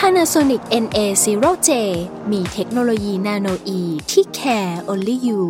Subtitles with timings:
[0.00, 1.70] Panasonic NA0J
[2.32, 5.42] มีเทคโนโลยีนาโนอีที่ care only you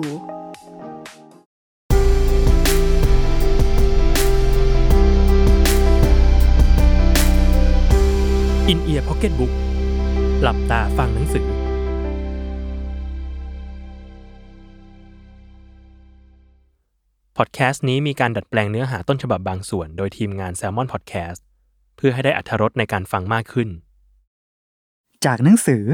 [8.68, 9.52] อินเอียร์พ็อกเก็ตบุ๊ก
[10.42, 11.46] หลับตาฟังหนังสือ
[17.36, 21.40] พอดแคสต์นี้มีการดัดแปลงเนื้อหาต้นฉบับบางส่วน โดยทีมงาน Salmon Podcast
[21.96, 23.70] เพื่อให้ได้อัธรสในการฟังมากขึ้น
[25.24, 25.84] จากหนังสือ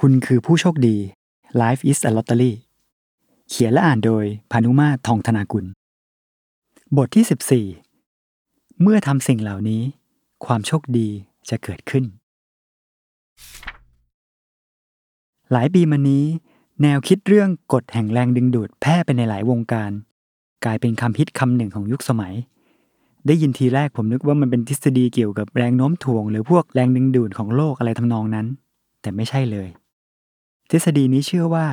[0.00, 0.96] คุณคือผู้โชคดี
[1.60, 2.52] Life is a Lottery
[3.48, 5.64] เขียนและอ่านโดยพานุมาทองธนากุล
[6.96, 9.82] บทที่ 14 เมื่อทำสิ่งเหล่านี้
[10.44, 11.08] ความโชคดี
[11.48, 12.04] จะเกิดขึ้น
[15.52, 16.24] หลายปีมานี้
[16.82, 19.90] แนวคิดเรื่องกฎแห่งแรงดึงดูดแพร่ไปในหลายวงการ
[20.64, 22.34] กลายเป็นคำฮิตคำหนึ่งของยุคสมัย
[23.26, 28.46] ได้ยินทีแรกผมนึกว่ามันเป็นทฤษฎีเกี่ยวกับแรงโน้มถ่วง หรือพวกแรงดึงดูดของโลกอะไรทำนองนั้น
[29.00, 29.68] แต่ไม่ใช่เลย
[30.70, 31.66] ทฤษฎีนี้เชื่อว่า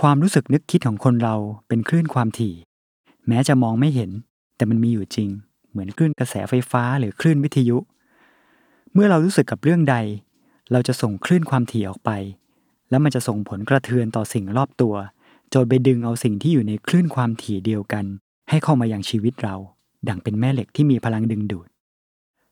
[0.00, 1.34] ความรู้สึกนึกคิดของคนเรา
[1.68, 2.54] เป็นคลื่นความถี่
[3.28, 4.10] แม้จะมองไม่เห็น
[4.56, 5.28] แต่มันมีอยู่จริง
[5.70, 7.78] เหมือนคลื่นกระแสไฟฟ้าหรือคลื่นวิทยุ
[8.92, 9.96] เมื่อเรารู้สึกกับเรื่องใด
[10.72, 12.10] เราจะส่งคลื่นความถี่ออกไป
[12.90, 14.94] แล้วมันจะส่งผลกระเทือนต่อสิ่งรอบตัว
[15.54, 18.04] จนไปดึงเอาสิ่งที่อยู่ในคลื่นความถี่เดียวกัน
[18.48, 19.56] ให้เข้ามาอย่างชีวิตเรา
[20.08, 21.68] ดังเป็นแม่เหล็กที่มีพลังดึงดูด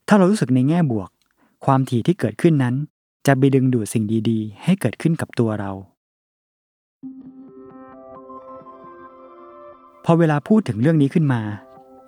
[0.09, 1.11] ถ้าเรารู้สึกในแง่บวก
[1.65, 2.75] ความถี่ที่เกิดขึ้นนั้น
[3.27, 5.73] จะไปดึงดูดสิ่งดีๆ ให้เกิดขึ้นกับตัวเรา
[10.05, 11.41] พอเวลาพูดถึงเรื่องนี้ขึ้นมา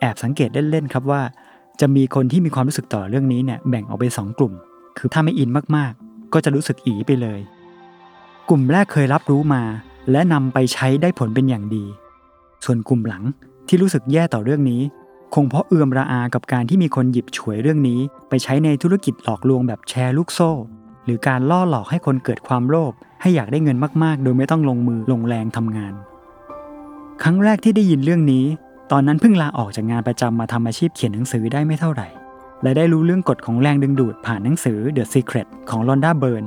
[0.01, 1.23] แอบสังเกตเล่นๆครับว่า
[1.81, 4.53] จะมีคนที่มีความรู้สึกต่อเรื่องนี้เนี่ยแบ่งออกเป็นสองกลุ่ม
[4.99, 7.41] คือถ้าไม่อินมากๆ ก็จะรู้สึกอีไปเลย
[8.49, 9.63] กลุ่มแรกเคยรับรู้มา
[10.11, 11.85] และนำไปใช้ได้ผลเป็นอย่างดี
[12.65, 13.23] ส่วนกลุ่มหลัง
[13.69, 14.81] ที่รู้สึกแย่ต่อเรื่องนี้
[15.35, 20.51] คงเพราะเอื่อมระอากับการที่มีคนหยิบฉวยเรื่องนี้ ไปใช้ในธุรกิจหลอกลวงแบบแชร์ลูกโซ่
[21.05, 25.95] หรือการล่อหลอกให้คนเกิดความโลภให้อยากได้เงินมากๆ โดยไม่ต้องลงมือลงแรงทำงาน
[27.23, 28.45] ครั้งแรกที่ได้ยินเรื่องนี้
[28.93, 32.09] ตอนนั้นเพิ่งลาออกจากงานประจำมาทำอาชีพเขียนหนังสือได้ไม่เท่าไหร่
[32.63, 36.45] และได้รู้เรื่องกฎของแรงดึงดูดผ่านหนังสือ The Secret ของลอนดาเบิร์น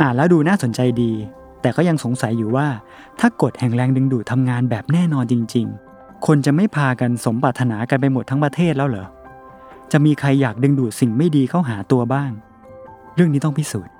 [0.00, 1.12] อ่านแล้วดูน่าสนใจดี
[1.62, 2.66] แต่ก็ยังสงสัยอยู่ว่า
[3.20, 5.83] ถ้ากฎแห่งแรงดึงดูดทำงานแบบแน่นอนจริง ๆ
[6.26, 9.06] คนจะไม่พากันสมปรารถนากันไปหมดทั้งประเทศแล้วเหรอ
[9.92, 12.30] จะมีใครอยากดึงดูดสิ่งไม่ดีเข้าหาตัวบ้าง
[13.14, 13.92] เรื่องนี้ต้องพิสูจน์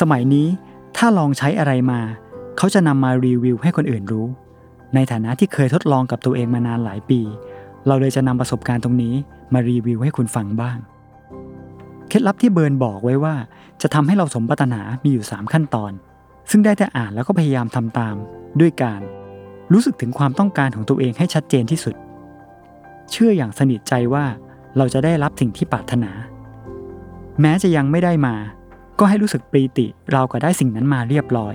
[0.00, 0.46] สมัยนี้
[0.96, 2.00] ถ้าลองใช้อะไรมา
[2.56, 4.26] เขาจะนำมารีวิวให้คนอื่นรู้
[4.94, 7.20] ในฐานะที่เคยทดลองกับตัวเองมานานหลายปี
[7.86, 9.14] เราเลยจะนำประสบการณ์ตรงนี้
[9.52, 10.78] มารีวิวให้คุณฟังบ้าง
[12.08, 13.34] เคล็ดลับที่เบิร์นบอกไว้ว่า
[13.82, 15.92] จะทำให้เราสมปรารถนามีอยู่ 3 ขั้นตอน
[16.50, 18.14] ซึ่งได้แต่อ่านแล้วก็พยายามทำตาม
[18.60, 19.00] ด้วยการ
[19.72, 21.94] รู้สึกถึงความต้องการของตัวเองให้ชัดเจนที่สุด
[23.10, 24.24] เชื่ออย่างสนิทใจว่า
[24.76, 26.10] เราจะได้รับสิ่งที่ปรารถนา
[27.40, 28.34] แม้จะยังไม่ได้มา
[28.98, 31.54] ก็ให้รู้สึกปรีติเราก็ได้สิ่งนั้นมาเรียบร้อย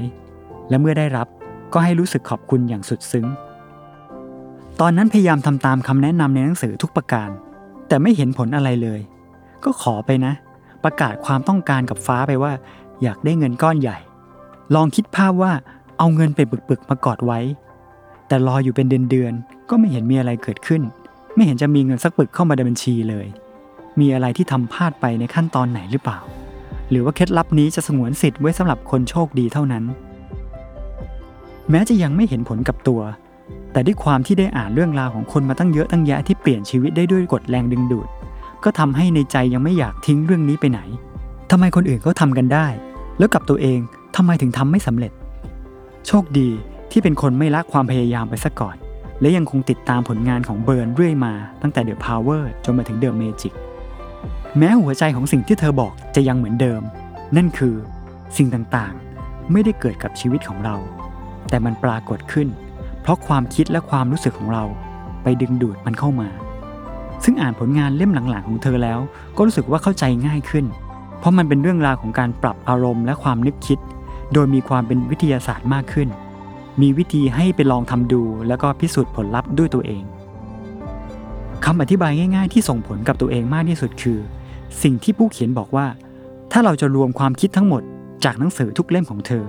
[0.70, 1.28] และเมื่อได้รับ
[1.74, 3.26] ก็ให้รู้สึกขอบคุณอย่างสุดซึ้ง
[4.80, 7.30] ตอนนั้นพยายามทำตามคำแนะนำในหนังสือทุกประการ
[7.88, 9.00] แต่ไม่เห็นผลอะไรเลย
[9.64, 10.34] ก็ขอไปนะ
[10.84, 12.54] ประกาศความต้องการกับฟ้าไปว่า
[13.04, 13.98] อยากได้เงินก้อนใหญ่
[14.76, 15.52] ลองคิดภาพว่า
[15.98, 16.40] เอาเงินไป
[16.70, 17.40] ปึกๆมากอดไว้
[18.32, 20.82] แต่รออยู่เป็นเดือนๆก็ไม่เห็นมีอะไรเกิดขึ้น
[21.36, 23.28] ไม่เห็นจะมีเงินสักปึกเข้ามาในบัญชีเลย
[24.00, 26.20] มีอะไรที่ทำพลาดไปในขั้นตอนไหนหรือเปล่า
[26.90, 29.84] หรือว่าเคล็ดลับนี้จะสงวนสิทธิ์ไว้สำหรับคนโชคดีเท่านั้น
[31.70, 33.02] แม้จะยังไม่เห็นผลกับตัว
[33.72, 38.08] แต่ด้วยความที่ได้อ่านเรื่องราวของคนมาตั้งเยอะตั้งแยะที่เปลี่ยนชีวิตได้ด้วยกฎแรงดึงดูด
[38.64, 40.80] ก็ทำให้ในใจยังไม่อยากทิ้งเรื่องนี้ไปไหน
[41.52, 42.68] ทำไมคนอื่นเขาทำกันได้
[43.18, 43.80] แล้วกับตัวเอง
[44.16, 45.12] ทำไมถึงทำไม่สำเร็จ
[46.08, 46.50] โชคดี
[46.92, 48.76] ที่เป็นคนไม่ละความพยายามไปซะก่อน
[49.22, 53.54] และยังคงติดตามผลงานของเบิร์นเรื่อยมาตั้งแต่ The Power จนมาถึง The Magic
[54.58, 56.82] แม้หัวใจของสิ่งที่เธอบอกจะยังเหมือนเดิม
[57.38, 57.76] นั่นคือ
[58.38, 60.76] สิ่งต่างๆ ไม่ได้เกิดกับชีวิตของเรา
[61.50, 62.48] แต่มันปรากฏขึ้น
[63.02, 64.64] เพราะความคิดและความรู้สึกของเรา
[65.24, 66.30] ไปดึงดูดมันเข้ามา
[67.24, 69.00] ซึ่งอ่านผลงานเล่มหลังๆของเธอแล้ว
[69.36, 70.66] ก็รู้สึกว่าเข้าใจง่ายขึ้น
[71.20, 73.80] เพราะมันเป็นเรื่องราวของการปรับอารมณ์และความนึกคิด
[74.34, 76.10] โดยมีความเป็นวิทยาศาสตร์มากขึ้น
[76.82, 80.04] มีวิธีให้ไปลองทำดู แล้วก็พิสูจน์ผลลัพธ์ด้วยตัวเอง
[81.66, 84.20] คำอธิบายง่าย ๆ ที่ส่งผลกับตัวเองมากที่สุดคือ
[84.84, 85.88] สิ่งที่ผู้เขียนบอกว่า
[86.52, 87.82] ถ้าเราจะรวมความคิดทั้งหมด
[88.26, 89.46] จากหนังสือทุกเล่มของเธอ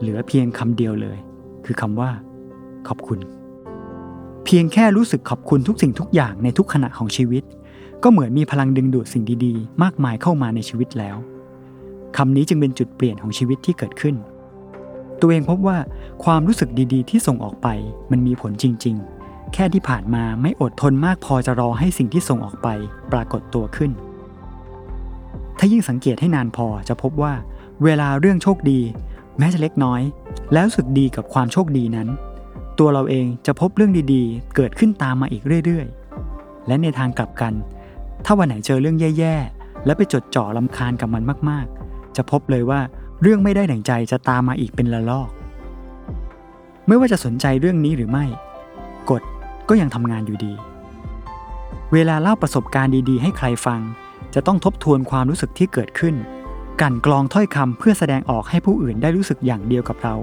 [0.00, 1.18] เหลือเพียงคำเดียวเลย
[1.64, 2.10] คือคำว่า
[2.88, 3.18] ขอบคุณ
[4.44, 7.42] เพียงแค่รู้สึกขอบคุณทุกสิ่งทุกอย่างในทุกขณะของชีวิต
[8.02, 11.16] ก็เหมือนมีพลังดึงดูดสิ่งดีๆ มากมายเข้ามาในชีวิตแล้ว
[12.16, 14.14] คำนี้จึงเป็นจุดเปลี่ยนของชีวิตที่เกิดขึ้น
[15.20, 15.78] ตัวเองพบว่า
[16.24, 17.68] ความรู้สึกดีๆ ที่ส่งออกไป
[18.10, 22.68] มันมีผลจริง ๆ แค่ที่ผ่านมาไม่อดทนมากพอจะรอให้สิ่งที่ส่งออกไป
[23.12, 23.90] ปรากฏตัวขึ้น
[25.58, 27.34] ถ้ายิ่งสังเกตให้นานพอจะพบว่า
[27.84, 28.80] เวลาเรื่องโชคดี
[29.38, 30.00] แม้จะเล็กน้อย
[30.52, 32.08] แล้วรู้สึกดีกับความโชคดีนั้น
[32.78, 37.52] ตัวเราเองจะพบเรื่องดีๆ เกิดขึ้นตามมาอีกเรื่อยๆ และในทางกลับกัน
[38.24, 42.80] ถ้าวันไหนเจอเรื่องแย่ๆ แล้วไปจดจ่อลำคาญกับมันมากๆ จะพบเลยว่า
[43.22, 45.30] เรื่องไม่ได้ดั่งใจจะตามมาอีกเป็นละลอก
[46.86, 48.24] ไม่ว่าจะสนใจเรื่องนี้หรือไม่
[49.10, 49.22] กฎ
[49.68, 50.52] ก็ยังทำงานอยู่ดี
[51.92, 53.80] เวลาเล่าประสบการณ์ดี ๆ ให้ใครฟัง
[54.34, 56.14] จะต้องทบทวนความรู้สึกที่เกิดขึ้น
[56.80, 60.14] กันกรองถ้อยคำเพื่อแสดงออกให้ผู้อื่นได้รู้สึกอย่างเดียวกับเรา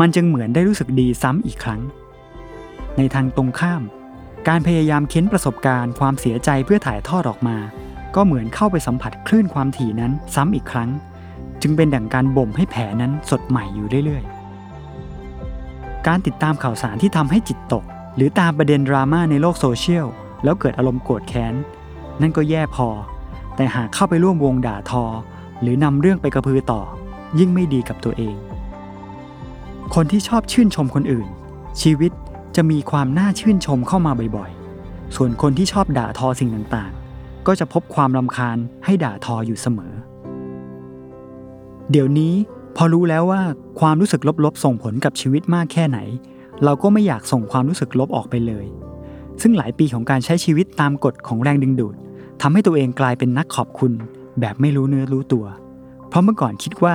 [0.00, 1.80] มันจึงเหมือนได้รู้สึกดีซ้ำอีกครั้ง
[2.96, 3.82] ในทางตรงข้าม
[4.48, 7.56] การพยายามเค้นประสบการณ์ความเสียใจเพื่อถ่ายทอดออกมา
[8.14, 10.90] ก็เหมือนเข้าไปสัมผัสคลื่นความถี่นั้นซ้ำอีกครั้ง
[11.62, 17.84] จึงเป็นดั่งการบ่มให้แผลนั้นสดใหม่อยู่เรื่อยๆ การติดตามข่าวสารที่ทำให้จิตตก
[18.16, 20.06] หรือตามประเด็นดราม่าในโลกโซเชียล
[20.44, 21.54] แล้วเกิดอารมณ์โกรธแค้น
[22.20, 22.88] นั่นก็แย่พอ
[23.56, 25.04] แต่หากเข้าไปร่วมวงด่าทอ
[25.62, 26.82] หรือนำเรื่องไปกระพือต่อ
[27.38, 28.36] ยิ่งไม่ดีกับตัวเอง
[29.94, 31.28] คนที่ชอบชื่นชมคนอื่น
[31.82, 32.12] ชีวิต
[32.56, 39.92] จะมีความน่าชื่นชมเข้ามาบ่อยๆ ส่วนคนที่ชอบด่าทอสิ่งต่างๆ ก็จะพบความรำคาญให้ด่าทออยู่เสมอ
[41.92, 42.34] เดี๋ยวนี้
[42.76, 43.42] พอรู้แล้วว่า
[43.80, 45.98] ความรู้สึกลบๆ ส่งผลกับชีวิตมากแค่ไหน
[46.64, 48.66] เราก็ไม่อยากส่งความรู้สึกลบออกไปเลย
[49.40, 51.94] ซึ่งหลายปีของการใช้ชีวิตตามกฎของแรงดึงดูด
[52.40, 53.92] ทำให้ตัวเองกลายเป็นนักขอบคุณ
[54.40, 55.46] แบบไม่รู้เนื้อรู้ตัว
[56.08, 56.94] เพราะเมื่อก่อนคิดว่า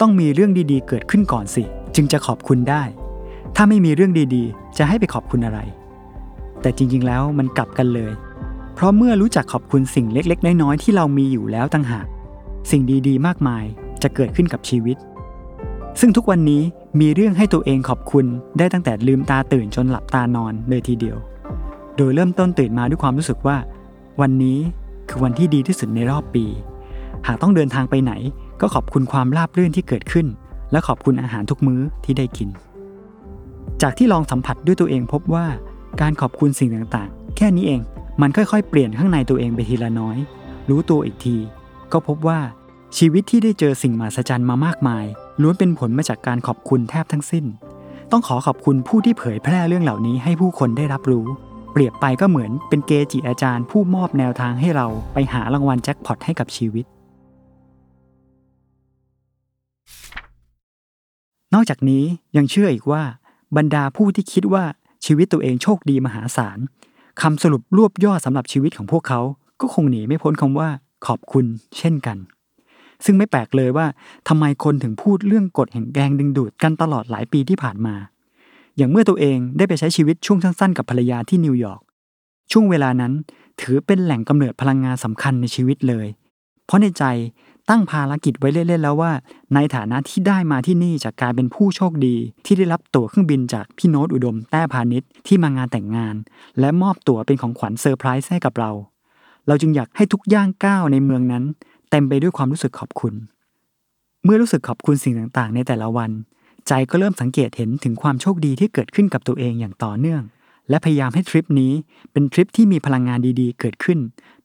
[0.00, 1.64] ต้องมีเรื่องดีๆ เกิดขึ้นก่อนสิ
[1.94, 2.82] จึงจะขอบคุณได้
[3.56, 5.60] ถ้าไม่มีเรื่องดีๆ จะให้ไปขอบคุณอะไร
[6.60, 8.12] แต่จริงๆแล้วมันกลับกันเลย
[8.74, 12.06] เพราะเมื่อรู้จักขอบคุณสิ่งเล็ก ๆ น้อยๆที่เรามีอยู่แล้วต่างหาก
[12.70, 13.64] สิ่งดีๆ มากมาย
[14.04, 14.96] จะเกิดขึ้นกับชีวิต
[16.00, 16.62] ซึ่งทุกวันนี้
[17.00, 18.26] มีเรื่องให้ตัวเองขอบคุณ
[18.58, 21.16] ได้ตั้งแต่ลืมตาตื่นจนหลับตานอนเลยทีเดียว
[21.96, 23.56] โดยเริ่มต้นตื่นมาด้วยความรู้สึกว่า
[24.20, 24.58] วันนี้
[25.08, 26.44] คือวันที่ดีที่สุดในรอบปี
[27.26, 28.12] หากต้องเดินทางไปไหน
[28.60, 30.26] ก็ขอบคุณความราบรื่นที่เกิดขึ้น
[30.72, 32.48] และขอบคุณอาหารทุกมื้อที่ได้กิน
[33.82, 35.46] จากที่ลองสัมผัสด้วยตัวเองพบว่า
[36.00, 37.80] การขอบคุณสิ่งต่างๆ แค่นี้เอง
[38.20, 40.16] มันค่อยๆ เปลี่ยนข้างในตัวเองไปทีละน้อย
[40.68, 41.36] รู้ตัวอีกที
[41.92, 42.38] ก็พบว่า
[42.98, 45.04] ชีวิตที่ได้เจอสิ่งมหัศจรรย์มามากมาย
[45.42, 47.44] ล้วนเป็นผลมาจากการขอบคุณแทบทั้งสิ้น
[48.10, 51.26] ต้องขอขอบคุณผู้ที่เผยแพร่เรื่องเหล่านี้ให้ผู้คนได้รับรู้
[51.72, 56.84] เปรียบไปก็เหมือนเป็นเกจิอาจารย์ผู้มอบแนวทางให้เราไปหารางวัลแจ็คพอตให้กับชีวิต
[61.54, 62.04] นอกจากนี้
[62.36, 63.02] ยังเชื่ออีกว่า
[63.56, 64.64] บรรดาผู้ที่คิดว่า
[65.06, 66.58] ชีวิตตัวเองโชคดีมหาศาล
[67.22, 69.20] คำสรุปรวบยอดสำหรับชีวิตของพวกเขา
[69.60, 70.68] ก็คงหนีไม่พ้นคำว่า
[71.06, 71.44] ขอบคุณ
[71.78, 72.18] เช่นกัน
[73.04, 73.86] ซึ่งไม่แปลกเลยว่า
[74.28, 77.94] ทำไมคนถึงพูดเรื่องกฎแห่งแรงดึงดูดกันตลอดหลายปีที่ผ่านมา
[78.76, 81.80] อย่างเมื่อตัวเองได้ไปใช้ชีวิตช่วงสั้นๆ กับภรรยาที่นิวยอร์ก
[82.52, 83.12] ช่วงเวลานั้น
[83.60, 86.06] ถือเป็นแหล่งกำเนิดพลังงานสำคัญในชีวิตเลย
[86.66, 87.04] เพราะในใจ
[87.68, 89.12] ตั้งภารกิจไว้เล่นๆแล้วว่า
[89.54, 96.14] ในฐานะที่ได้มาที่นี่จากการเป็นผู้โชคดี ที่ได้รับตั๋วเครื่องบินจากพี่โน้ตอุดม แต้พาณิชย์ที่มางานแต่งงาน
[96.60, 98.70] และมอบตั๋วเป็นของขวัญเซอร์ไพรส์ให้กับเรา
[99.46, 101.44] เราจึงอยากให้ทุกย่างก้าวในเมืองนั้น
[101.96, 103.14] เต็มไปด้วยความรู้สึกขอบคุณ
[104.24, 106.10] เมื่อรู้สึกขอบคุณสิ่งต่างๆ ในแต่ละวัน
[106.68, 110.22] ใจก็เริ่มสังเกตเห็นถึงความโชคดีที่เกิดขึ้นกับตัวเองอย่างต่อเนื่อง
[110.68, 111.72] และพยายามให้ทริปนี้
[112.12, 113.98] เป็นทริปที่มีพลังงานดีๆ เกิดขึ้น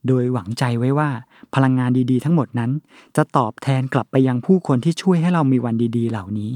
[0.08, 1.10] โดยหวังใจไว้ว่า
[1.56, 2.72] พลังงานดีๆ ทั้งหมดนั้น
[3.16, 6.52] จะตอบแทนกลับไปยังผู้คนที่ช่วยให้เรามีวันดี ๆ เหล่านี้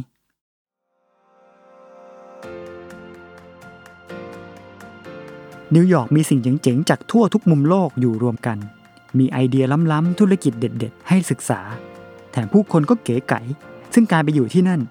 [5.76, 8.60] นิวยอร์กมีสิ่งเจ๋งๆ จากทั่วทุกมุมโลกอยู่รวมกัน
[9.20, 11.60] มีไอเดียล้ำๆธุรกิจเด็ด ๆ ให้ศึกษา
[12.32, 13.41] แถมผู้คนก็เก๋ไก๋
[13.93, 14.82] ซึ่งการไปอยู่ที่นั่น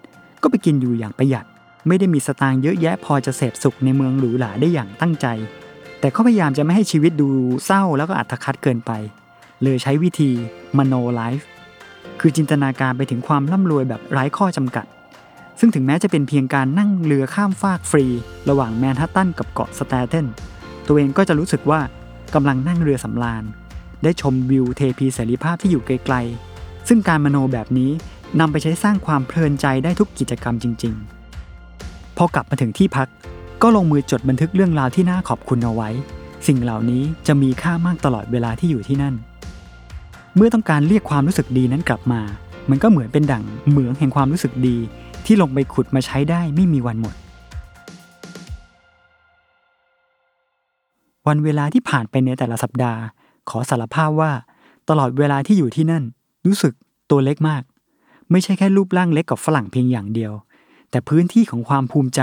[0.42, 1.46] ก็ไปกินอยู่อย่างประหยัด
[1.86, 5.26] ไม่ได้มีสตางค์เยอะแยะพอจะเสพสุขในเมืองหรูหราได้อย่างตั้งใจ
[6.00, 7.28] แต่เขาพยายามจะไม่ให้ชีวิตดู
[7.64, 8.90] เศร้าแล้วก็อัตคัดเกินไป
[9.62, 10.30] เลยใช้วิธี
[10.78, 11.46] มโน life
[12.20, 14.86] คือจินตนาการไปถึงความร่ำรวยแบบไร้ข้อจำกัด
[15.60, 18.04] ซึ่งถึงแม้จะเป็นเพียงการนั่งเรือข้ามฟากฟรี
[18.48, 20.26] ระหว่างแมนฮัตตันกับเกาะสแตเทน
[20.86, 21.80] ตัวเองก็จะรู้สึกว่า
[22.34, 23.44] กำลังนั่งเรือสำราญ
[24.02, 27.90] ได้ชมวิวเทพีเสรีภาพที่อยู่ไกลๆ ซึ่งการมโนแบบนี้
[28.40, 30.94] นำไปใช้สร้างความเพลินใจได้ทุกกิจกรรมจริง
[31.56, 33.09] ๆ พอกลับมาถึงที่พัก
[33.62, 35.90] ก็ลงมือจดบันทึกเรื่องราวที่น่าขอบคุณเอาไว้
[36.47, 39.14] สิ่งเหล่านี้จะมีค่ามากตลอดเวลาที่อยู่ที่นั่น
[40.37, 42.21] เมื่อต้องการเรียกความรู้สึกดีนั้นกลับมา
[42.71, 44.76] มันก็เหมือนเป็นดั่งเหมืองแห่งความรู้สึกดี
[45.26, 47.14] ที่ลงไปขุดมาใช้ได้ไม่มีวันหมด
[51.26, 53.00] วันเวลาที่ผ่านไปในแต่ละสัปดาห์
[53.50, 54.32] ขอสารภาพว่า
[54.88, 56.04] ตลอดเวลาที่อยู่ที่นั่น
[56.46, 56.72] รู้สึก
[57.11, 57.62] ตัวเล็กมาก
[58.30, 60.32] ไม่ใช่แค่รูปร่างเล็กกับฝรั่งเพียงอย่างเดียว
[60.90, 62.20] แต่พื้นที่ของความภูมิใจ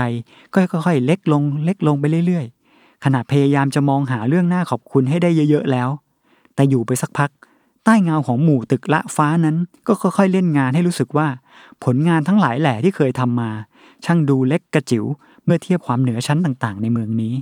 [0.52, 5.88] ก็ค่อยๆ เล็กลง เล็กลงไปเรื่อยๆขณะพยายามจะมองหาเรื่องหน่าขอบคุณให้ได้เยอะๆแล้ว
[6.54, 7.30] แต่อยู่ไปสักพัก
[7.84, 11.28] ใต้เงาของหมู่ตึกละฟ้านั้น ก็ค่อยๆ เล่นงานให้รู้สึกว่า
[11.84, 13.50] ผลงานทั้งหลายแหล่ที่เคยทำมา
[14.04, 15.04] ช่างดูเล็กกระจิ๋ว
[15.44, 17.34] เมื่อเทียบความเหนือชั้นต่างๆ ในเมืองนี้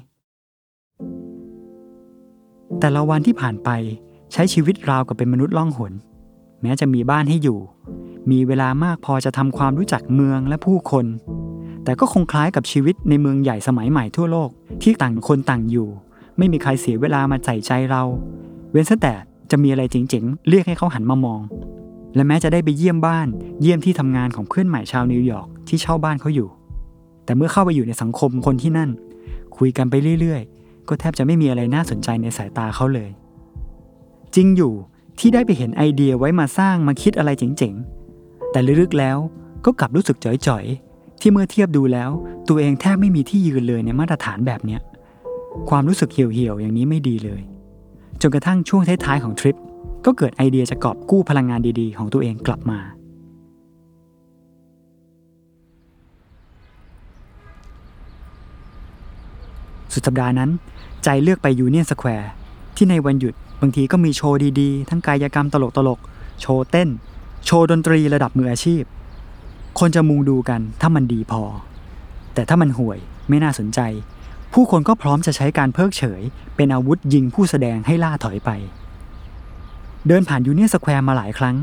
[2.80, 3.70] แต่ละวันที่ผ่านไป
[4.32, 5.92] ใช้ชีวิตราวกับเป็นมนุษย์ล่องหน
[6.62, 7.58] แม้จะมีบ้านให้อยู่
[8.30, 11.06] มีเวลามากพอจะทำความรู้จักเมืองและผู้คน
[11.84, 14.50] แต่ก็คงคล้ายกับชีวิตในเมืองใหญ่สมัยใหม่ทั่วโลก
[14.82, 15.88] ที่ต่างคนต่างอยู่
[16.38, 18.02] ไม่มีใครเสียเวลามาใส่ใจเรา
[18.70, 19.14] เว้นแต่
[19.50, 21.40] จะมีอะไรเจ๋งๆ เรียกให้เขาหันมามอง
[22.14, 23.26] และแม้จะได้ไปเยี่ยมบ้าน
[23.60, 26.48] เยี่ยมที่ทำงานของเพื่อนใหม่ชาวนิวยอร์กที่เช่าบ้านเขาอยู่
[27.24, 28.90] แต่เมื่อเข้าไปอยู่ในสังคมคนที่นั่น
[29.56, 30.57] คุยกันไปเรื่อยๆ
[30.88, 33.10] ก็แทบจะไม่มีอะไรน่าสนใจในสายตาเขาเลย
[34.34, 34.72] จริงอยู่
[35.18, 39.16] ที่ได้ไปเห็นไอเดียไว้มาสร้างมาคิดอะไรเจ๋งๆ แต่ลึกๆแล้ว
[39.64, 42.10] ก็กลับรู้สึกจ่อยๆ ที่เมื่อเทียบดูแล้ว
[42.48, 44.80] ตัวเองแทบไม่มีที่ยืนเลยในมาตรฐานแบบเนี้ย
[45.70, 47.40] ความรู้สึกเหี่ยวๆ อย่างนี้ไม่ดีเลย
[48.20, 49.56] จนกระทั่งช่วงท้ายๆของทริป
[50.04, 52.78] ก็เกิดไอเดียจะกอบกู้พลังงานดีๆ ของตัวเองกลับมา
[59.92, 60.50] สุดสัปดาห์นั้น
[61.04, 62.30] ใจเลือกไปยูเนียนสแควร์
[62.76, 65.56] ที่ในวันหยุดบางทีก็มีโชว์ดีๆ ทั้งกายกรรมต
[65.88, 66.88] ลกๆ โชว์เต้น
[67.46, 68.82] โชว์ดนตรีระดับมืออาชีพ
[69.78, 71.42] คนจะมุงดูกันถ้ามันดีพอ
[72.34, 73.80] แต่ถ้ามันห่วยไม่น่าสนใจ
[74.52, 76.22] ผู้คนก็พร้อมจะใช้การเพิกเฉย
[76.56, 78.50] เป็นอาวุธยิงผู้แสดงให้ล่าถอยไป
[80.06, 81.56] เดินผ่านยูเนียนสแควร์มาหลายครั้ง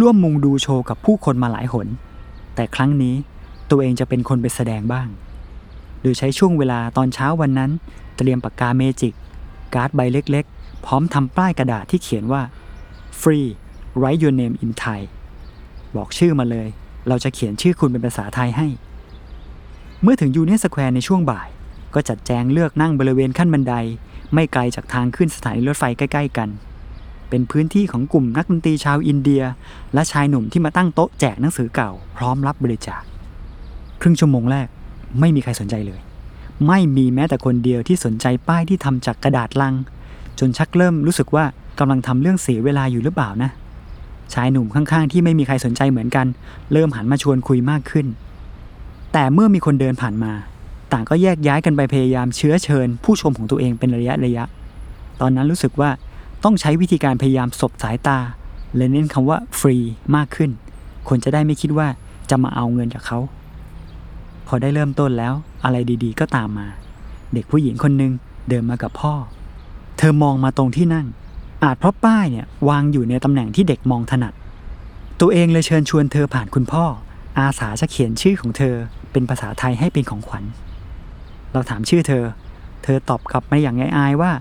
[0.00, 1.88] ร่วมมุงดูโชว์กับผู้คนมาหลายหน
[2.54, 3.14] แต่ครั้งนี้
[3.70, 5.08] ตัวเองจะเป็นคนไปแสดงบ้าง
[6.08, 7.70] โดยใช้ช่วงเวลาตอนเช้าวันนั้น
[8.16, 9.14] เตรียมปากกาเมจิก
[9.74, 12.42] การ์ดใบเล็กๆ พร้อมทำป้ายกระดาษที่เขียนว่า
[13.20, 13.46] free
[14.00, 15.00] write your name in Thai
[15.96, 16.68] บอกชื่อมาเลย
[17.08, 18.66] เราจะเขียนชื่อคุณเป็นภาษาไทยให้
[20.02, 21.48] เมื่อถึงยูเนียนสแควร์ในช่วงบ่าย
[21.94, 23.74] ก็จัดแจงเลือกนั่งบริเวณขั้นบันได
[24.34, 26.48] ไม่ไกลจากทางขึ้นสถานีรถไฟใกล้ ๆ กัน
[27.28, 29.42] เป็นพื้นที่ของกลุ่มนักดนตรีชาวอินเดีย
[29.94, 33.02] และชายหนุ่มที่มาตั้งโต๊ะแจกหนังสือเก่า พร้อมรับบริจาค
[34.00, 34.68] ครึ่งชั่วโมงแรก
[35.20, 36.00] ไม่มีใครสนใจเลย
[36.66, 39.74] ไม่มีแม้แต่คนเดียวที่สนใจป้ายที่ทำจากกระดาษลัง
[40.38, 41.44] จนชักเริ่มรู้สึกว่า
[41.78, 43.50] กำลังทำเรื่องเสียเวลาอยู่หรือเปล่านะ
[44.34, 46.26] ชายหนุ่มข้างๆ ที่ไม่มีใครสนใจเหมือนกัน
[46.72, 48.06] เริ่มหันมาชวนคุยมากขึ้น
[49.12, 50.32] แต่เมื่อมีคนเดินผ่านมา
[50.92, 54.44] ต่างก็แยกย้ายกันไปพยายามเชื้อเชิญ ผู้ชมของตัวเองเป็นระยะระยะ
[55.20, 55.90] ตอนนั้นรู้สึกว่า
[56.44, 58.18] ต้องใช้วิธีการพยายามสบสายตา
[58.76, 59.76] และเน้นคำว่าฟรี
[60.16, 60.50] มากขึ้น
[61.08, 61.88] คนจะได้ไม่คิดว่า
[62.30, 63.18] จะมาเอาเงินจากเขา
[64.48, 66.66] พอได้เริ่มต้นแล้วอะไรดีๆ ก็ตามมา
[67.34, 68.12] เด็กผู้หญิงคนหนึ่ง
[68.48, 69.14] เดินมากับพ่อ
[69.98, 71.06] เธอมองมาตรงที่นั่ง
[71.62, 74.34] อาจเพราะป้ายเนี่ยวางอยู่ในตำแหน่งที่เด็กมองถนัด
[75.20, 76.84] ตัวเองเลยเชิญชวนเธอผ่านคุณพ่อ
[77.38, 78.74] อาสาจะเขียนชื่อของเธอ
[79.12, 80.44] เป็นภาษาไทยให้เป็นของขวัญ
[81.52, 82.24] เราถามชื่อเธอ
[82.82, 84.32] เธอตอบกลับมาอย่างอายๆว่า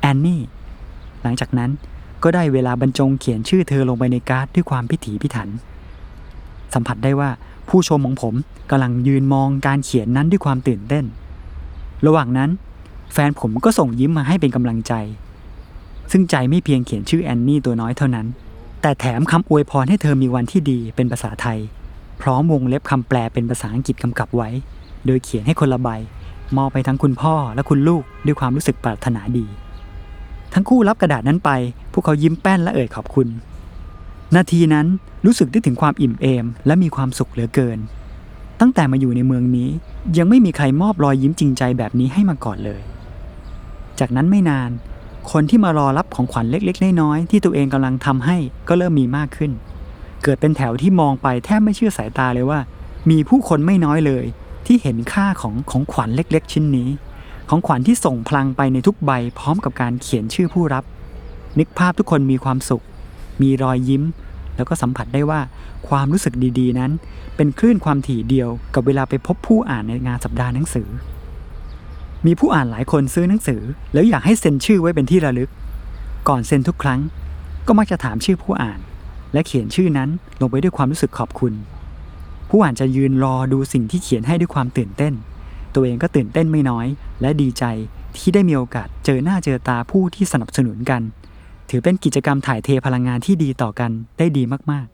[0.00, 0.42] แอนนี่
[1.22, 1.70] หลังจากนั้น
[2.22, 5.48] ก็ได้เวลาบรรจงเขียนชื่อเธอลงไปในการ์ดด้วยความพิถีพิถัน
[6.74, 7.30] สัมผัสได้ว่า
[7.68, 8.34] ผู้ชมของผม
[8.70, 11.04] กำลังยืนมองการเขียนนั้นด้วยความตื่นเต้น
[12.06, 12.50] ระหว่างนั้น
[13.12, 14.92] แฟนผมก็ส่งยิ้มมาให้เป็นกำลังใจ
[16.10, 18.26] ซึ่งใจไม่เพียงเขียนชื่อแอนนี่ตัวน้อยเท่านั้น
[18.82, 21.58] แต่แถมคำอวยพรให้เธอมีวันที่ดีเป็นภาษาไทย
[22.22, 24.48] พร้อมวงเล็บคำแปลเป็นภาษาอังกฤษกำกับไว้
[25.06, 25.88] โดยเขียนให้คนละใบ
[26.56, 29.46] มอบไปทั้งคุณพ่อและคุณลูกด้วยความรู้สึกปรารถนาดี
[30.54, 31.50] ทั้งคู่รับกระดาษนั้นไป
[31.92, 33.28] พวกเขายิ้มแป้นและเอ่ยขอบคุณ
[34.36, 34.86] นาทีนั้น
[35.24, 37.78] รู้สึกได้ถึงความอิ่มเอม และมีความสุขเหลือเกิน
[38.60, 39.68] ตั้งแต่มาอยู่ในเมืองนี้
[40.18, 42.80] ยังไม่มีใครมอบรอยยิ้มจริงใจแบบนี้ให้มาก่อนเลย
[44.00, 44.70] จากนั้นไม่นาน
[45.32, 48.36] คนที่มารอรับของขวัญเล็กๆน้อยๆที่ตัวเองกำลังทำให้
[48.68, 49.52] ก็เริ่มมีมากขึ้น
[50.22, 52.60] เกิดเป็นแถวที่มองไปแทบไม่เชื่อสายตาเลยว่า
[53.10, 54.24] มีผู้คนไม่น้อยเลย
[54.66, 56.88] ที่เห็นค่าของของขวัญเล็ก ๆ ชิ้นนี้
[57.48, 60.84] ของขวัญที่ส่งพลังไปในทุกใบพร้อมกับการเขียนชื่อผู้รับ
[61.58, 62.82] นึกภาพทุกคนมีความสุข
[63.42, 64.02] มีรอยยิ้ม
[64.56, 65.40] แล้วก็สัมผัสได้ว่า
[65.88, 66.90] ความรู้สึกดีๆ นั้น
[67.36, 70.88] เป็นคลื่นความถี่เดียวกับเวลาไปพบผู้อ่านในงานสัปดาห์หนังสือ
[72.26, 73.60] มีผู้อ่านหลายคนซื้อหนังสือ
[73.92, 75.50] แล้วอยากให้เซ็นชื่อไว้เป็นที่ระลึก
[76.28, 77.00] ก่อนเซ็นทุกครั้ง
[77.66, 78.80] ก็มักจะถามชื่อผู้อ่าน
[79.32, 80.08] และเขียนชื่อนั้น
[80.40, 81.52] ลงไปด้วยความรู้สึกขอบคุณ
[82.50, 85.14] ผู้อ่านจะยืนรอดูสิ่งที่เขียนให้ด้วยความตื่นเต้น
[85.74, 86.86] ตัวเองก็ตื่นเต้นไม่น้อย
[87.20, 87.64] และดีใจ
[88.16, 91.02] ที่ได้มีโอกาสเจอหน้าเจอตาผู้ที่สนับสนุนกัน
[91.74, 94.92] ถือเป็นกิจกรรมถ่ายเทพลังงานที่ดีต่อกันได้ดีมาก ๆ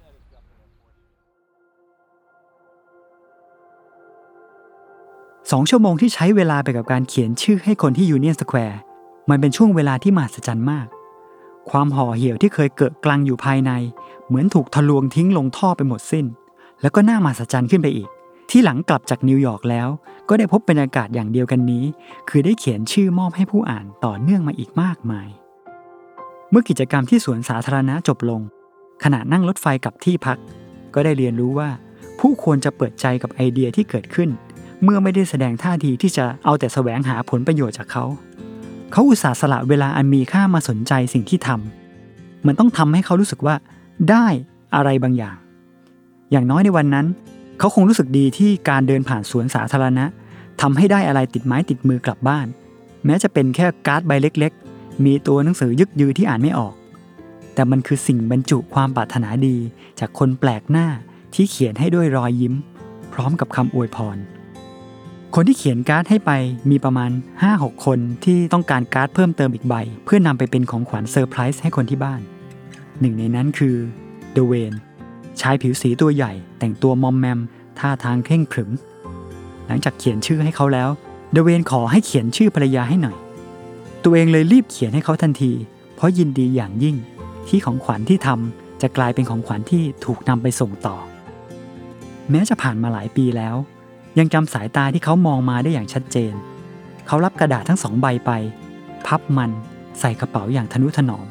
[5.51, 8.81] สองชั่วโมงที่ใช้เวลาไปกับการเขียนชื่อให้คนที่ยูเนียนสแควร์
[9.31, 10.87] มันเป็นช่วงเวลาที่มหัศจรรย์มาก
[11.71, 13.73] ความห่อเหี่ยวที่เคยเกรอะกรังอยู่ภายใน
[14.27, 16.27] เหมือนถูกทะลวงทิ้งลงท่อไปหมดสิ้น
[16.81, 18.09] แล้วก็น่ามหัศจรรย์ขึ้นไปอีก
[18.51, 19.89] ที่หลังกลับจากนิวยอร์กแล้ว
[20.29, 21.85] ก็ได้พบบรรยากาศอย่างเดียวกันนี้
[22.29, 25.29] คือได้เขียนชื่อมอบให้ผู้อ่านต่อเนื่องมาอีกมากมาย
[26.51, 28.41] เมื่อกิจกรรมที่สวนสาธารณะจบลง
[29.05, 30.39] ขณะนั่งรถไฟกลับที่พัก
[30.95, 31.71] ก็ได้เรียนรู้ว่า
[32.19, 34.29] ผู้ควรจะเปิดใจกับไอเดียที่เกิดขึ้น
[34.83, 38.05] เมื่อไม่ได้แสดงท่าทีที่จะเอาแต่แสวงหาผลประโยชน์จากเขา
[38.93, 43.55] เขาอุตส่าห์สละเวลาอันมีค่ามาสนใจสิ่งที่ทำมันต้องทำให้เขารู้สึกว่า
[44.11, 44.27] ได้
[44.75, 45.37] อะไรบางอย่าง
[46.31, 47.07] อย่างน้อยในวันนั้น
[47.59, 50.05] เขาคงรู้สึกดีที่การเดินผ่านสวนสาธารณะ
[50.61, 52.47] ทำให้ได้อะไรติดไม้ติดมือกลับบ้าน
[53.05, 54.53] แม้จะเป็นแค่การ์ดใบเล็ก
[55.05, 56.75] มีตัวหนังสือยึกยือที่อ่านไม่ออก
[57.55, 59.57] แต่มันคือสิ่งบรรจุความปรารถนาดี
[60.01, 60.87] จากคนแปลกหน้า
[61.35, 62.55] ที่เขียนให้ด้วยรอยยิ้ม
[63.13, 64.17] พร้อมกับคำอวยพร
[65.35, 66.31] คนที่เขียนการ์ดให้ไป
[66.71, 67.11] มีประมาณ
[67.49, 69.75] 5-6 คนที่ต้องการการ์ดเพิ่มเติมอีกใบ
[70.05, 72.21] เพื่อนำไปเป็นของขวัญเซอร์ไพรส์ให้คนที่บ้าน
[73.01, 73.77] หนึ่งในนั้นคือ
[74.33, 74.73] เดเวน
[75.41, 77.41] ชายผิวสีตัวใหญ่ แต่งตัวมอมแมม
[77.79, 78.71] ท่าทางเคร่งขรึม
[79.67, 80.89] หลังจากเขียนชื่อให้เขาแล้ว
[81.33, 83.17] เดเวนขอให้เขียนชื่อภรรยาให้หน่อย
[84.05, 85.53] ตัวเองเลยรีบเขียนให้เขาทันที
[85.95, 86.97] เพราะยินดีอย่างยิ่ง
[87.49, 90.97] ที่ของขวัญที่ทำจะกลายเป็นของขวัญที่ถูกนำไปส่งต่อ
[92.31, 93.57] แม้จะผ่านมาหลายปีแล้ว
[94.19, 96.35] ยังจำสายตาที่เขามองมาได้อย่างชัดเจน
[97.07, 98.31] เขารับกระดาษทั้งสองใบไป
[99.07, 99.51] พับมัน
[100.01, 101.27] ใส่กระเป๋าอย่างทนุถนอม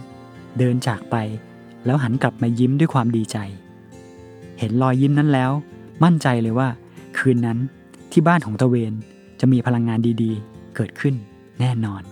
[0.58, 1.16] เดินจากไป
[1.86, 3.38] แล้วหันกลับมายิ้มด้วยความดีใจ
[4.60, 5.52] เห็นรอยยิ้มนั้นแล้ว
[6.04, 6.70] มั่นใจเลยว่า
[7.18, 7.58] คืนนั้น
[8.12, 8.94] ที่บ้านของตะเวน
[9.40, 11.16] จะมีพลังงานดีๆ เกิดขึ้น
[11.60, 12.04] แน่นอน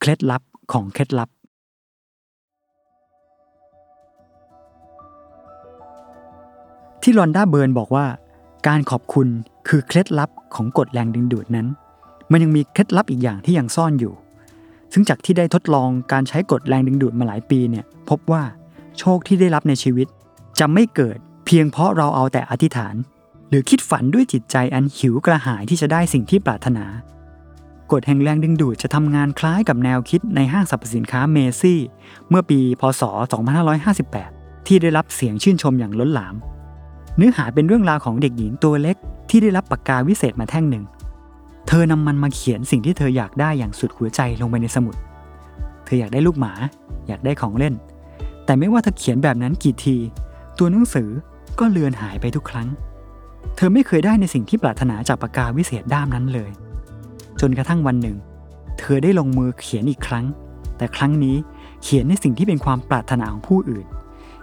[0.00, 1.28] เคล็ดลับของเคล็ดลับ
[7.02, 8.06] ที่ลอนด้าเบิร์นบอกว่า
[8.66, 9.28] การขอบคุณ
[9.68, 11.66] คือเคล็ดลับของกฎแรงดึงดูดนั้น
[12.30, 14.14] มันยังมีเคล็ดลับอีกอย่างที่ยังซ่อนอยู่
[14.92, 18.42] ซึ่งจากที่ได้ทดลองการใช้กฎแรงดึงดูดมาหลายปีเนี่ยพบว่า
[18.98, 20.06] โชคที่ได้รับในชีวิต
[20.58, 22.94] จะไม่เกิดเพียงเพราะเราเอาแต่อธิษฐาน
[23.48, 26.84] หรือคิดฝันด้วยจิตใจอันหิวกระหายที่จะได้สิ่งที่ปรารถนา
[27.92, 31.80] กฎแห่งแรงดึงดูดจะทำงานคล้ายกับแนวคิดในห้างสรรพสินค้าเมซี่
[32.28, 33.02] เมื่อปีพศ
[33.84, 36.34] 2558 ที่ได้รับเสียงชื่นชมอย่างล้นหลาม
[37.16, 38.96] เนื้อหาเป็นเรื่องราวของเด็กหญิงตัวเล็ก
[39.30, 40.84] ที่ได้รับปากกาวิเศษมาแท่งหนึ่ง
[41.68, 44.94] เธอนำมันมาเขียนสิ่งที่เธออยากได้อย่างสุดหัวใจลงไปในสมุด
[45.84, 46.52] เธออยากได้ลูกหมา
[47.08, 47.74] อยากได้ของเล่น
[48.44, 49.96] แต่ไม่ว่าเธอเขียนแบบนั้นกี่ที
[50.58, 51.08] ตัวหนังสือ
[51.58, 52.68] ก็เลือนหายไปทุกครั้ง
[53.56, 56.50] เธอไม่เคยได้ในสิ่งที่ปรารถนาจากปากกาวิเศษด้ามนั้นเลย
[57.40, 58.16] จนกระทั่งวันหนึ่ง
[58.78, 60.24] เธอได้ลงมือเขียนอีกครั้ง
[60.76, 61.36] แต่ครั้งนี้
[61.82, 63.86] เขียนในสิ่งที่เป็นความปรารถนาของผู้อื่น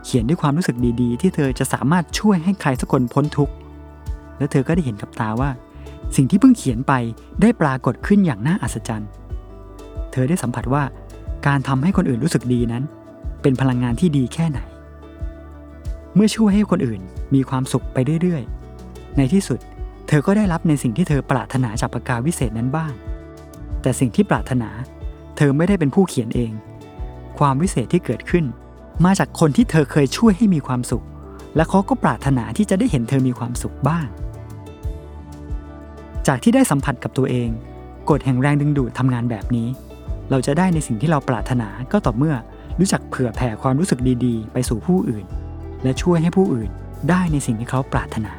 [0.05, 3.53] เขียนด้วยความรู้สึกดีๆ ที่เธอจะสามารถช่วยให้ใครสักคนพ้นทุกข์
[4.37, 5.49] และเธอก็ได้เห็นกับตาว่า
[6.15, 6.93] สิ่งที่เพิ่งเขียนไป
[7.41, 9.09] ได้ปรากฏขึ้นอย่างน่าอัศจรรย์
[10.11, 10.83] เธอได้สัมผัสว่า
[11.47, 12.83] การทำให้คนอื่นรู้สึกดีนั้น
[13.41, 14.59] เป็นพลังงานที่ดีแค่ไหน
[16.15, 17.01] เมื่อช่วยให้คนอื่น
[17.33, 22.93] มีความสุขไปเรื่อยๆ ในที่สุดเเธอก็ได้รับในสิ่งที่เธอปรารถนาจากปากกาวิเศษนั้นบ้าง
[23.81, 24.69] แต่สิ่งที่ปรารถนา
[25.37, 26.51] เธอไม่ได้เป็นผู้เขียนเอง
[27.39, 28.45] ความวิเศษที่เกิดขึ้น
[29.05, 31.05] มาจากคนที่เธอเคยช่วยให้มีความสุข
[31.55, 34.07] และเขาก็ปรารถนาที่จะได้เห็นเธอมีความสุขบ้าง
[36.27, 37.49] จากที่ได้สัมผัสกับตัวเอง
[38.09, 39.67] กฎแห่งแรงดึงดูดทำงานแบบนี้
[40.29, 42.35] เราจะได้ในสิ่งที่เราปรารถนาก็ต่อเมื่อ
[42.79, 45.25] รู้จักเผื่อแผ่ความรู้สึกดีๆ ไปสู่ผู้อื่น
[45.83, 46.69] และช่วยให้ผู้อื่น
[47.09, 48.31] ได้ในสิ่งที่เขาปรารถนา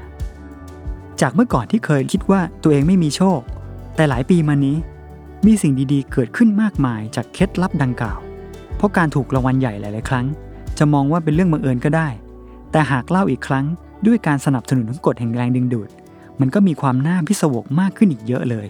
[1.20, 3.40] จากเมื่อก่อนที่เคยคิดว่าตัวเองไม่มีโชค
[3.96, 4.76] แต่หลายปีมานี้
[5.46, 8.18] มีสิ่งดีๆ เกิดขึ้นมากมายจากเคล็ดลับดังกล่าว
[8.76, 10.26] เพราะการถูกรางวัลใหญ่หลาย ๆ ครั้ง
[10.79, 12.09] จะมองว่าเป็นเรื่องบังเอิญก็ได้
[12.70, 13.66] แต่หากเล่าอีกครั้ง
[14.07, 15.88] ด้วยการสนับสนุนของกฎแห่งแรงดึงดูด
[16.40, 18.66] มันก็มีความน่าพิศวงมากขึ้นอีกเยอะเลย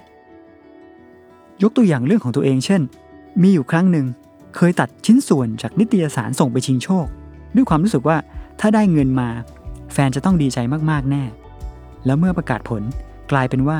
[1.62, 2.82] ยกตัวอย่างเรื่องของตัวเองเช่น
[3.42, 4.06] มีอยู่ครั้งหนึ่ง
[4.56, 7.06] เคยตัดชิ้นส่วนจากนิตยสารส่งไปชิงโชค
[7.54, 8.16] ด้วยความรู้สึกว่า
[8.60, 9.28] ถ้าได้เงินมา
[9.92, 10.58] แฟนจะต้องดีใจ
[10.90, 11.24] มากๆแน่
[12.06, 12.82] แล้วเมื่อประกาศผล
[13.32, 13.78] กลายเป็นว่า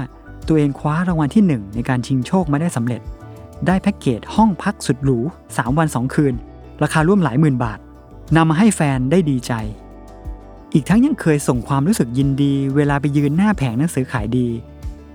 [0.49, 3.01] ตัวเองคว้ารางวัลที่หนึ่งในการชิงโชคมาได้สำเร็จ
[3.67, 5.19] ได้แพ็กเกจห้องพักสุดหรู
[5.51, 6.35] 3 วัน 2 คืน
[6.83, 7.79] ราคาร่วมหลายหมื่นบาท
[8.37, 9.53] นำมาให้แฟนได้ดีใจ
[10.73, 14.49] อีกทั้งยังเคยส่งความรู้สึกยินดี เวลาไปยืนหน้าแผงหนังสือขายดี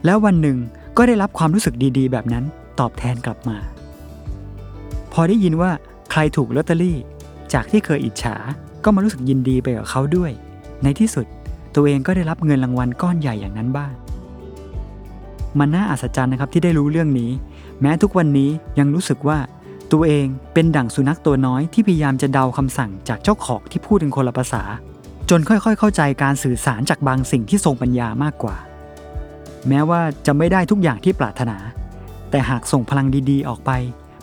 [0.05, 0.57] แล้ววันหนึ่ง
[0.97, 2.43] ก็ได้รับความรู้สึกดีๆ แบบนั้น
[2.79, 3.57] ตอบแทนกลับมา
[5.13, 5.71] พอได้ยินว่า
[6.11, 6.97] ใครถูกลอตเตอรี่
[7.53, 8.35] จากที่เคยอิจฉา
[8.83, 10.31] ก็มารู้สึกยินดีไปกับเขาด้วย
[10.83, 11.25] ในที่สุด
[11.75, 13.91] ตัวเองก็ได้รับเงินรางวัลก้อนใหญ่อย่างนั้นบ้าง
[15.59, 17.31] มันน่าอัศจรรย์นะครับที่ได้รู้เรื่องนี้
[17.81, 19.37] แม้ทุกวันนี้ยังรู้สึกว่า
[19.91, 24.63] ตัวเองเป็นดั่งสุนัขตัวน้อยที่พยายามจะเดาคำสั่งจากเจ้าของที่พูดเป็นคนละภาษา
[25.29, 28.55] จนค่อยๆ เข้าใจการสื่อสารจากบางสิ่งที่ทรงปัญญามากกว่า
[29.67, 31.57] แม้ว่าจะไม่ได้ทุกอย่างที่ปรารถนา
[32.29, 33.71] แต่หากส่งพลังดีๆ ออกไป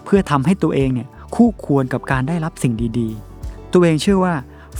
[0.05, 4.35] เพื่อทำให้ตัวเองเนี่ยคู่ควรกับการได้รับสิ่งดีๆ ตัวเองเชื่อว่า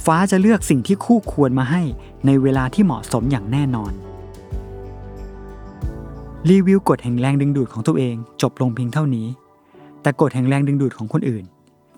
[0.05, 1.83] ฟ้าจะเลือกสิ่งที่คู่ควรมาให้
[2.27, 3.93] ในเวลาที่เหมาะสมอย่างแน่นอน
[6.49, 9.27] รีวิวกฎแห่งแรงดึงดูดของตัวเองจบลงเพียงเท่านี้
[10.03, 11.45] แต่กฎแห่งแรงดึงดูดของคนอื่น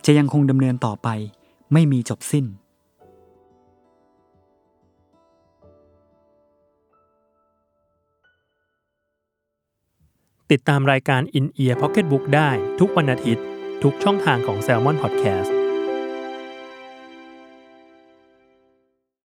[0.05, 1.09] จะยังคงดำเนินต่อไป
[1.73, 2.47] ไม่มีจบสิ้น
[10.51, 13.45] ติดตามรายการ In Ear Pocket Book ได้ทุกวันอาทิตย์
[13.83, 15.60] ทุกช่องทางของ Salmon Podcast